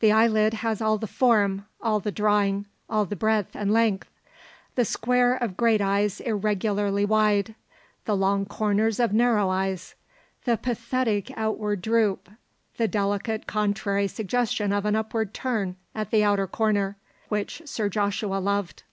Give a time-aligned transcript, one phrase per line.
[0.00, 4.08] The eyelid has all the form, all the drawing, all the breadth and length;
[4.76, 7.54] the square of great eyes irregularly wide;
[8.06, 9.94] the long corners of narrow eyes;
[10.44, 12.30] the pathetic outward droop;
[12.78, 16.96] the delicate contrary suggestion of an upward turn at the outer corner,
[17.28, 18.84] which Sir Joshua loved.